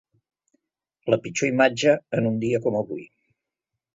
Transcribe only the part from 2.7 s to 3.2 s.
avui.